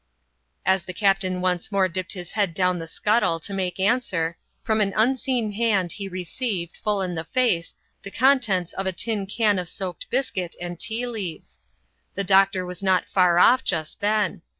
[0.65, 4.81] As the captain once more dipped his head down the scuttle to make answer, from
[4.81, 9.59] an imseen hand he received, full in the face, the contents of a tin can
[9.59, 11.59] of soaked biscuit and tea leaves.
[12.15, 14.41] The doctor was not far off just then.